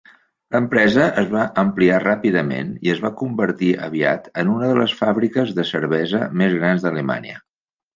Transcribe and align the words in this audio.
L'empresa 0.53 1.03
es 1.23 1.29
va 1.33 1.43
ampliar 1.63 1.99
ràpidament 2.05 2.73
i 2.89 2.93
es 2.95 3.03
va 3.05 3.13
convertir 3.21 3.71
aviat 3.91 4.33
en 4.45 4.53
una 4.57 4.75
de 4.75 4.83
les 4.83 4.99
fàbriques 5.05 5.57
de 5.63 5.71
cervesa 5.77 6.27
més 6.45 6.61
grans 6.63 6.87
d'alemanya. 6.91 7.43